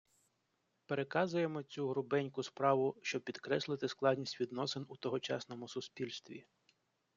[0.85, 6.45] Переказуємо цю грубеньку справу, щоб підкреслити складність відносин у тогочасному суспільстві.